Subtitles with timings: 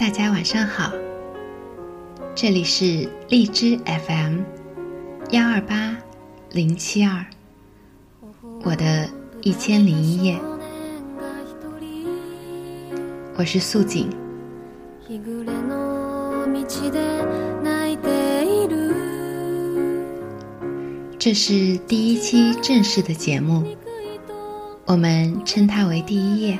[0.00, 0.90] 大家晚上好，
[2.34, 4.38] 这里是荔枝 FM
[5.28, 5.94] 幺二八
[6.52, 7.22] 零七二，
[8.62, 9.06] 我的
[9.42, 10.40] 一千零一夜，
[13.36, 14.08] 我是素锦。
[21.18, 23.66] 这是第一期正式的节目，
[24.86, 26.58] 我们称它为第一页，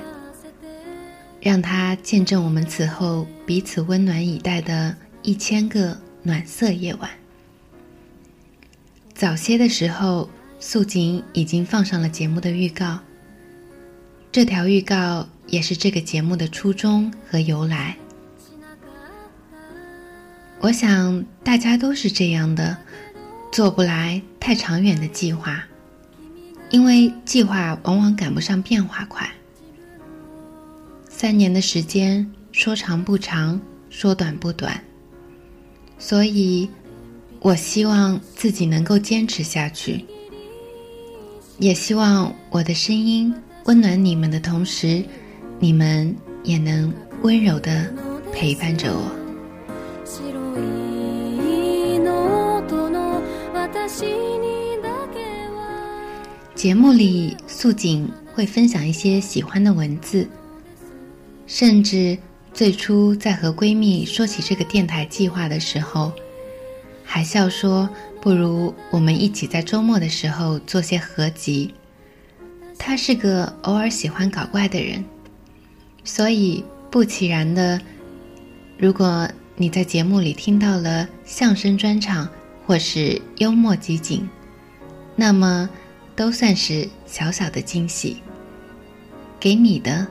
[1.41, 7.11] 让它见证我们此后彼此温暖以待的一千个暖色夜晚。
[9.15, 12.99] 早些的时候，素锦已经放上了节目的预告，
[14.31, 17.97] 这条预告也是这个节目的初衷和由来。
[20.61, 22.77] 我想大家都是这样的。
[23.53, 25.65] 做不来太长远的计划，
[26.71, 29.29] 因为计划往往赶不上变化快。
[31.21, 34.83] 三年的时间说长不长，说短不短，
[35.99, 36.67] 所以，
[37.41, 40.03] 我希望自己能够坚持下去，
[41.59, 43.35] 也希望我的声音
[43.67, 45.05] 温暖你们的同时，
[45.59, 46.91] 你们也能
[47.21, 47.93] 温柔的
[48.33, 49.15] 陪伴着我。
[56.55, 60.27] 节目里，素锦会分享一些喜欢的文字，
[61.53, 62.17] 甚至
[62.55, 66.13] 最初在和闺蜜说起这个电台计划的时候，
[67.05, 67.91] 还笑说
[68.23, 71.75] ：“不如我们一起在周末的时候做些合集。”
[72.79, 75.05] 她是个偶尔喜欢搞怪的人，
[76.05, 77.81] 所以不其然的，
[78.79, 82.29] 如果你在节目里听到了相声专场
[82.65, 84.27] 或是幽默集锦，
[85.17, 85.69] 那么。
[86.17, 88.19] 都算是小小的惊喜，
[89.39, 90.07] 给你的，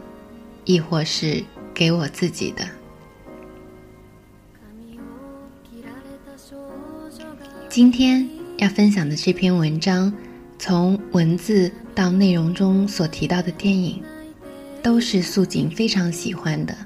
[0.69, 2.63] 亦或是给我自己的。
[7.67, 10.13] 今天要分享的这篇文章，
[10.59, 14.03] 从文字到内容中所提到的电影，
[14.83, 16.77] 都是素锦非常喜欢的。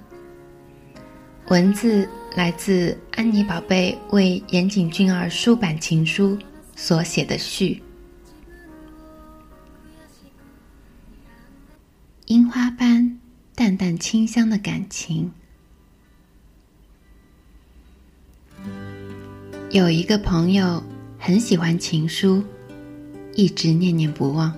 [1.50, 2.08] 文字
[2.38, 6.40] 来自安妮宝贝为岩井俊二书版情书
[6.74, 7.84] 所写的序。
[12.28, 13.20] 樱花般
[13.56, 15.32] 淡淡清香的感情。
[19.70, 20.84] 有一个朋友
[21.20, 22.44] 很喜欢情书，
[23.36, 24.52] 一直念念不忘。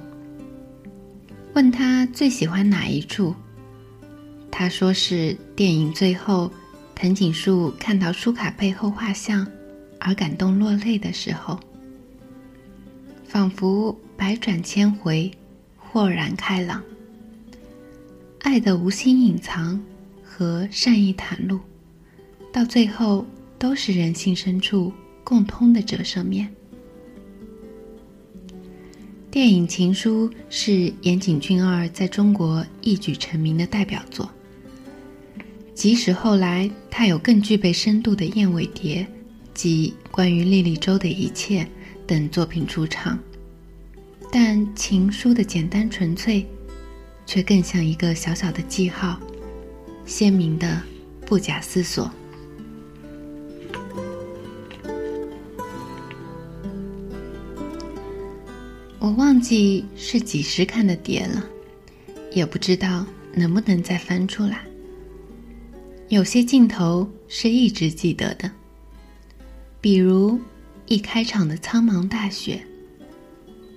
[1.54, 3.36] 问他最喜欢哪一处，
[4.50, 6.50] 他说是电影最后，
[6.96, 9.46] 藤井树看到书卡背后画像
[10.00, 11.60] 而感动落泪的时候，
[13.28, 15.30] 仿佛百转千回，
[15.78, 16.82] 豁然开朗。
[18.46, 19.84] 爱的无心隐藏
[20.24, 21.60] 和善意袒露，
[22.54, 23.26] 到最后
[23.58, 26.48] 都是人性深处共通的折射面。
[29.32, 34.30] 电影《情书》是岩井俊二在中国一举成名的代表作。
[35.74, 39.02] 即使后来他有更具备深度的《燕尾蝶》
[39.56, 41.68] 及关于莉莉周的一切
[42.06, 43.18] 等作品出场，
[44.32, 46.46] 但《情书》的简单纯粹。
[47.26, 49.20] 却更像一个小小的记号，
[50.06, 50.82] 鲜明的，
[51.26, 52.10] 不假思索。
[59.00, 61.44] 我忘记是几时看的碟了，
[62.32, 64.66] 也不知道能不能再翻出来。
[66.10, 68.50] 有些镜头是一直记得的，
[69.82, 70.40] 比如
[70.86, 72.62] 一开场的苍茫大雪，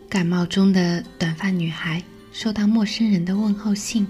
[0.08, 2.02] 感冒中的短发女孩。
[2.32, 4.06] 收到陌生人的问候信。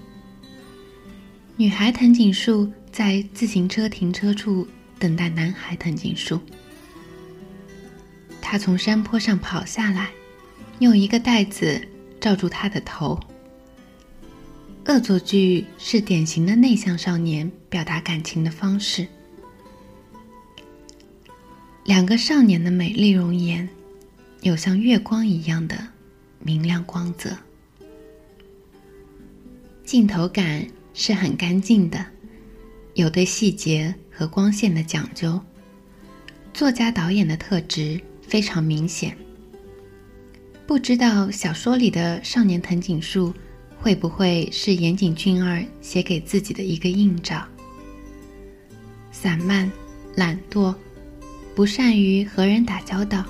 [1.57, 4.67] 女孩藤井树在自行车停车处
[4.99, 6.41] 等待男孩藤井树。
[8.41, 10.11] 他从山坡上跑下来，
[10.79, 11.81] 用一个袋子
[12.21, 13.19] 罩住他的头。
[14.87, 19.07] 恶作剧是典型的内向少年表达感情的方式。
[21.85, 23.69] 两个少年的美丽容颜，
[24.43, 25.77] 有像月光一样的
[26.39, 27.37] 明亮光泽。
[29.89, 32.05] 镜头感是很干净的，
[32.93, 35.41] 有对细节和光线的讲究。
[36.53, 39.17] 作家导演的特质非常明显。
[40.67, 43.33] 不知道小说里的少年藤井树
[43.79, 47.43] 会不会是岩井俊二写给自己的一个映照？
[49.11, 49.73] 散漫、
[50.17, 50.75] 懒惰，
[51.55, 53.25] 不善于和人打交道，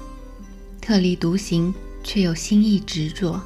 [0.80, 1.72] 特立独行
[2.02, 3.40] 却又心意执着。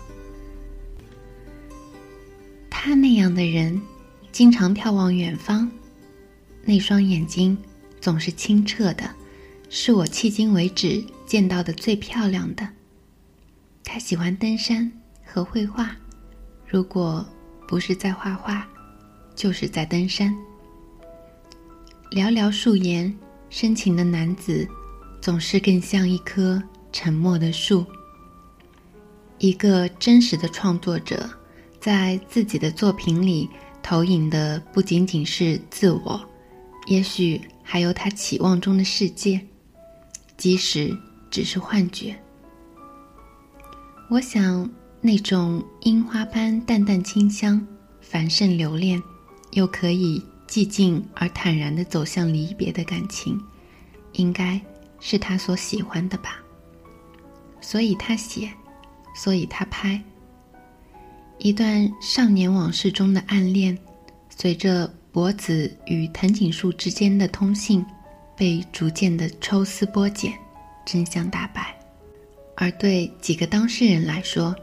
[3.34, 3.80] 的人，
[4.30, 5.70] 经常眺望远方，
[6.64, 7.56] 那双眼睛
[8.00, 9.08] 总是清澈的，
[9.68, 12.68] 是我迄今为止见到的最漂亮的。
[13.84, 14.90] 他喜欢登山
[15.24, 15.96] 和绘画，
[16.66, 17.26] 如果
[17.66, 18.66] 不是在画画，
[19.34, 20.34] 就是在登山。
[22.10, 23.14] 寥寥数言，
[23.50, 24.68] 深情的男子，
[25.20, 26.62] 总是更像一棵
[26.92, 27.84] 沉默的树。
[29.38, 31.28] 一个真实的创作者，
[31.82, 33.50] 在自己的作品里
[33.82, 36.20] 投影的不仅仅是自我，
[36.86, 39.40] 也许还有他期望中的世界，
[40.36, 40.96] 即使
[41.28, 42.16] 只是幻觉。
[44.08, 44.70] 我想，
[45.00, 47.66] 那种樱花般淡淡清香、
[48.00, 49.02] 繁盛留恋，
[49.50, 53.36] 又可以寂静而坦然的走向离别的感情，
[54.12, 54.60] 应该
[55.00, 56.40] 是他所喜欢的吧。
[57.60, 58.48] 所以他写。
[59.14, 60.02] 所以他拍
[61.44, 63.76] 一段少年往事中的暗恋，
[64.38, 67.84] 随着博子与藤井树之间的通信，
[68.36, 70.32] 被逐渐的抽丝剥茧，
[70.86, 71.76] 真相大白。
[72.54, 74.54] 而对几个当事人来说，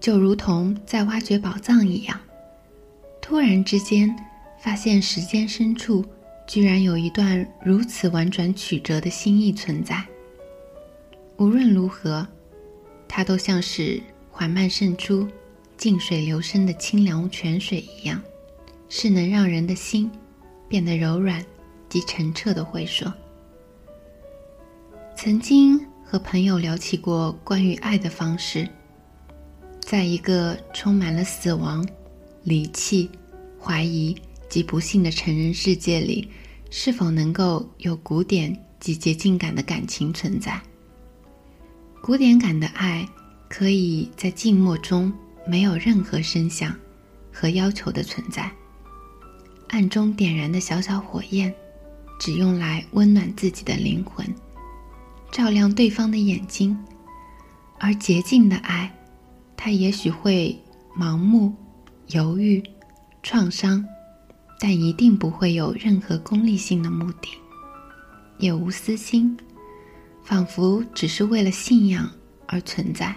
[0.00, 2.20] 就如同在挖掘宝藏一样，
[3.22, 4.12] 突然之间
[4.58, 6.04] 发现时间深处
[6.44, 10.04] 居然有一段如此婉转曲折的心意存在。
[11.36, 12.26] 无论如何。
[13.08, 14.02] 它都像是
[14.32, 15.26] 缓慢渗出、
[15.76, 18.20] 静水流深的清凉泉水一样，
[18.88, 20.10] 是能让人的心
[20.68, 21.44] 变得柔软
[21.88, 23.12] 及澄澈的会说。
[25.14, 28.68] 曾经和朋友聊起过关于爱的方式，
[29.80, 31.86] 在一个充满了死亡、
[32.42, 33.10] 离弃、
[33.60, 34.16] 怀疑
[34.48, 36.28] 及不幸的成人世界里，
[36.70, 40.60] 是否能够有古典及洁净感的感情存在？
[42.02, 43.08] 古典感的爱，
[43.48, 45.12] 可以在静默中
[45.46, 46.74] 没有任何声响
[47.32, 48.50] 和要求的存在，
[49.68, 51.54] 暗中点燃的小小火焰，
[52.18, 54.26] 只用来温暖自己的灵魂，
[55.30, 56.76] 照亮对方的眼睛。
[57.78, 58.90] 而洁净的爱，
[59.56, 60.58] 它也许会
[60.98, 61.54] 盲目、
[62.08, 62.62] 犹豫、
[63.22, 63.84] 创伤，
[64.58, 67.28] 但一定不会有任何功利性的目的，
[68.38, 69.36] 也无私心。
[70.24, 72.10] 仿佛只是为了信仰
[72.46, 73.14] 而存在。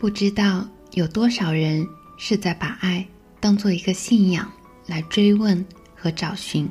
[0.00, 1.86] 不知道有多少人
[2.16, 3.06] 是在把爱
[3.38, 4.50] 当做一个信仰
[4.86, 5.62] 来追问
[5.94, 6.66] 和找寻。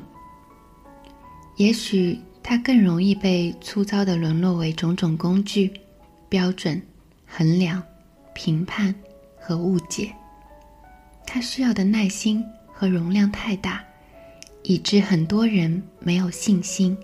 [1.54, 5.72] 也许它更容易被粗糙的沦落为种种工具、
[6.28, 6.82] 标准、
[7.24, 7.80] 衡量、
[8.34, 8.92] 评判
[9.38, 10.12] 和误解。
[11.24, 13.80] 它需要的耐心和容量太大，
[14.64, 16.98] 以致很多人没有信心。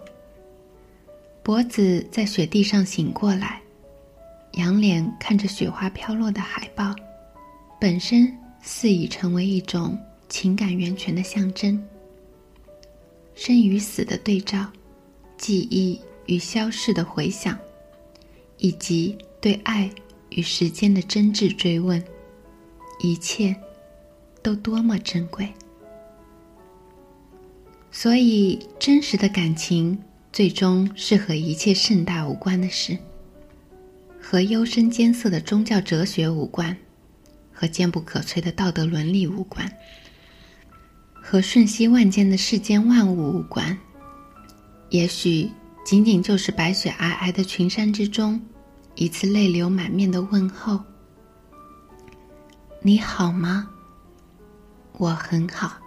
[1.45, 3.61] 博子在雪地上醒过来，
[4.57, 6.95] 仰脸看着雪花飘落的海报，
[7.81, 8.31] 本身
[8.61, 9.99] 似已成为一种
[10.29, 11.83] 情感源泉的象征。
[13.35, 14.71] 生与死的对照，
[15.39, 17.59] 记忆与消逝的回响，
[18.59, 19.91] 以及对爱
[20.31, 22.03] 与时间的真挚追问，
[23.01, 23.55] 一切
[24.43, 25.49] 都多么珍贵。
[27.91, 29.99] 所以，真实的感情。
[30.33, 32.99] 最终是和一切盛大无关的事，
[34.29, 36.77] 和幽深艰涩的宗教哲学无关，
[37.53, 39.71] 和坚不可摧的道德伦理无关，
[41.15, 43.79] 和瞬息万间的世间万物无关。
[44.91, 45.49] 也许
[45.85, 48.41] 仅仅就是白雪皑皑的群山之中，
[48.97, 50.81] 一次泪流满面的问候
[52.83, 53.71] ：“你好吗？
[54.95, 55.79] 我很好。”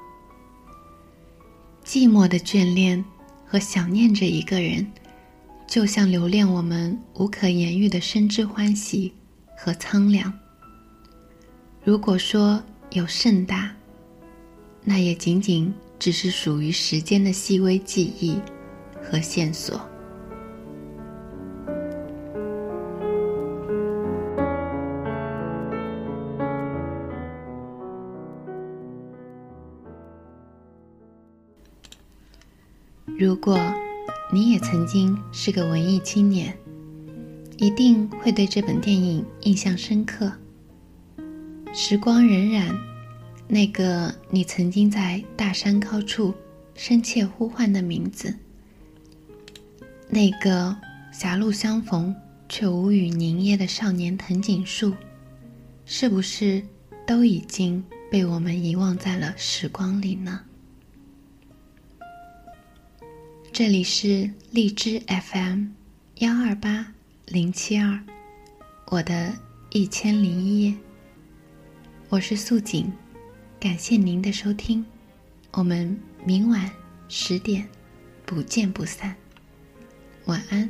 [1.83, 3.03] 寂寞的眷恋。
[3.51, 4.85] 和想念着一个人，
[5.69, 9.13] 就像留恋我们无可言喻的深知欢喜
[9.55, 10.33] 和苍凉。
[11.83, 13.71] 如果说有盛大，
[14.83, 18.39] 那也仅仅只是属于时间的细微记忆
[18.99, 19.79] 和线索。
[33.05, 33.59] 如果
[34.31, 36.55] 你也曾经是个文艺青年，
[37.57, 40.31] 一定会对这本电影印象深刻。
[41.73, 42.75] 时光荏苒，
[43.47, 46.33] 那个你曾经在大山高处
[46.75, 48.33] 深切呼唤的名字，
[50.09, 50.75] 那个
[51.11, 52.15] 狭路相逢
[52.47, 54.93] 却无语凝噎的少年藤井树，
[55.85, 56.63] 是不是
[57.05, 60.41] 都已经被我们遗忘在了时光里呢？
[63.59, 65.65] 这里是荔枝 FM
[66.19, 66.93] 幺二八
[67.25, 68.01] 零七二，
[68.85, 69.37] 我的
[69.71, 70.73] 一千零一夜。
[72.07, 72.89] 我是素锦，
[73.59, 74.85] 感谢您的收听，
[75.51, 76.71] 我们明晚
[77.09, 77.67] 十点
[78.25, 79.13] 不见不散。
[80.23, 80.69] 晚安。